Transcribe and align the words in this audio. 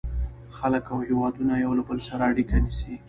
•خلک 0.57 0.83
او 0.93 0.97
هېوادونه 1.07 1.53
یو 1.63 1.71
له 1.77 1.83
بل 1.89 1.99
سره 2.09 2.23
اړیکه 2.31 2.55
نیسي. 2.63 2.93